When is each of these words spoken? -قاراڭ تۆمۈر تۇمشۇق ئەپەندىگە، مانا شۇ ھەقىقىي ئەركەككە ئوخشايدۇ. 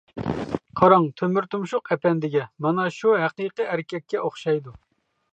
-قاراڭ 0.79 1.03
تۆمۈر 1.21 1.47
تۇمشۇق 1.55 1.91
ئەپەندىگە، 1.95 2.45
مانا 2.67 2.85
شۇ 2.95 3.13
ھەقىقىي 3.25 3.69
ئەركەككە 3.75 4.23
ئوخشايدۇ. 4.23 4.75